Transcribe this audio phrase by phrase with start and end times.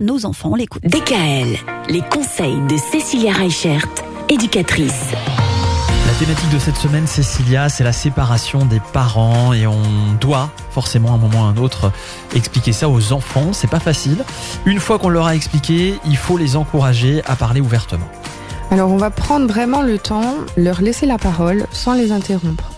[0.00, 0.84] nos enfants l'écoutent.
[0.84, 1.56] DKL,
[1.88, 3.86] les conseils de Cécilia Reichert,
[4.28, 5.12] éducatrice.
[6.06, 9.82] La thématique de cette semaine, Cécilia, c'est la séparation des parents et on
[10.20, 11.92] doit forcément à un moment ou à un autre
[12.34, 13.52] expliquer ça aux enfants.
[13.52, 14.24] C'est pas facile.
[14.64, 18.08] Une fois qu'on leur a expliqué, il faut les encourager à parler ouvertement.
[18.70, 22.77] Alors on va prendre vraiment le temps, leur laisser la parole sans les interrompre.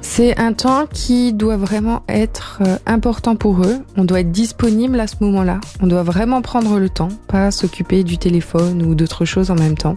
[0.00, 3.78] C'est un temps qui doit vraiment être euh, important pour eux.
[3.96, 5.60] On doit être disponible à ce moment-là.
[5.80, 9.76] On doit vraiment prendre le temps, pas s'occuper du téléphone ou d'autres choses en même
[9.76, 9.96] temps.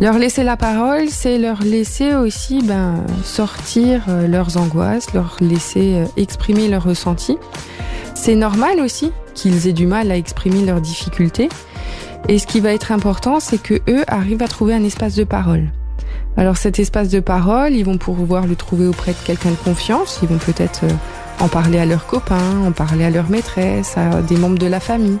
[0.00, 5.94] Leur laisser la parole, c'est leur laisser aussi ben, sortir euh, leurs angoisses, leur laisser
[5.94, 7.38] euh, exprimer leurs ressentis.
[8.14, 11.48] C'est normal aussi qu'ils aient du mal à exprimer leurs difficultés.
[12.28, 15.24] Et ce qui va être important, c'est que eux arrivent à trouver un espace de
[15.24, 15.70] parole.
[16.36, 20.18] Alors cet espace de parole, ils vont pouvoir le trouver auprès de quelqu'un de confiance,
[20.22, 20.90] ils vont peut-être euh,
[21.40, 24.80] en parler à leurs copains, en parler à leur maîtresse, à des membres de la
[24.80, 25.18] famille.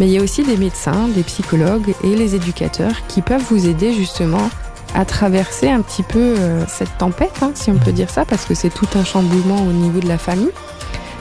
[0.00, 3.68] Mais il y a aussi des médecins, des psychologues et les éducateurs qui peuvent vous
[3.68, 4.50] aider justement
[4.94, 8.44] à traverser un petit peu euh, cette tempête, hein, si on peut dire ça, parce
[8.44, 10.50] que c'est tout un chamboulement au niveau de la famille.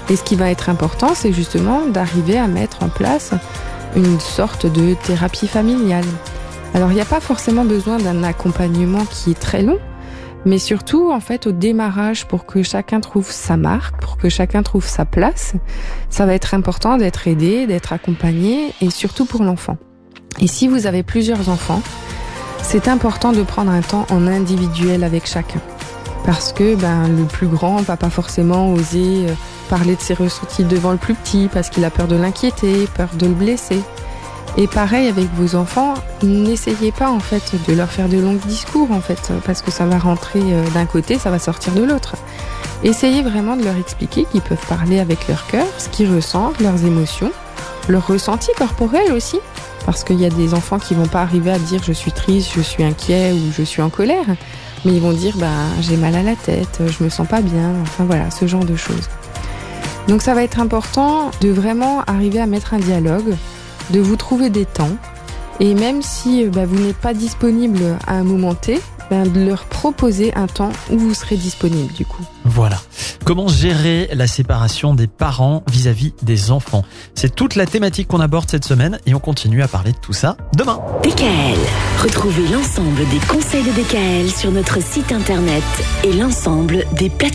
[0.10, 3.32] Et ce qui va être important, c'est justement d'arriver à mettre en place
[3.96, 6.06] une sorte de thérapie familiale.
[6.74, 9.80] Alors il n'y a pas forcément besoin d'un accompagnement qui est très long,
[10.46, 14.64] mais surtout en fait au démarrage pour que chacun trouve sa marque, pour que chacun
[14.64, 15.54] trouve sa place,
[16.10, 19.78] ça va être important d'être aidé, d'être accompagné et surtout pour l'enfant.
[20.40, 21.82] Et si vous avez plusieurs enfants,
[22.64, 25.60] c'est important de prendre un temps en individuel avec chacun.
[26.26, 29.34] Parce que ben, le plus grand va pas forcément oser euh,
[29.70, 33.10] parler de ses ressentis devant le plus petit parce qu'il a peur de l'inquiéter, peur
[33.18, 33.82] de le blesser.
[34.58, 38.92] Et pareil avec vos enfants, n'essayez pas en fait de leur faire de longs discours
[38.92, 42.16] en fait, parce que ça va rentrer euh, d'un côté, ça va sortir de l'autre.
[42.84, 46.84] Essayez vraiment de leur expliquer qu'ils peuvent parler avec leur cœur, ce qu'ils ressentent, leurs
[46.86, 47.32] émotions,
[47.88, 49.40] leurs ressentis corporels aussi,
[49.86, 52.52] parce qu'il y a des enfants qui vont pas arriver à dire je suis triste,
[52.54, 54.26] je suis inquiet ou je suis en colère,
[54.84, 55.48] mais ils vont dire bah
[55.80, 58.76] j'ai mal à la tête, je me sens pas bien, enfin voilà, ce genre de
[58.76, 59.08] choses.
[60.10, 63.36] Donc ça va être important de vraiment arriver à mettre un dialogue
[63.92, 64.98] de vous trouver des temps.
[65.60, 68.80] Et même si euh, bah, vous n'êtes pas disponible à un moment T,
[69.12, 72.24] bah, de leur proposer un temps où vous serez disponible du coup.
[72.46, 72.78] Voilà.
[73.26, 76.84] Comment gérer la séparation des parents vis-à-vis des enfants?
[77.14, 80.14] C'est toute la thématique qu'on aborde cette semaine et on continue à parler de tout
[80.14, 80.80] ça demain.
[81.04, 81.60] DKL.
[82.02, 85.64] Retrouvez l'ensemble des conseils de DKL sur notre site internet
[86.04, 87.32] et l'ensemble des plateformes.